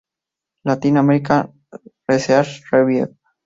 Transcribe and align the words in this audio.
Latin 0.65 0.97
American 0.97 1.53
Research 2.09 2.63
Review. 2.71 3.15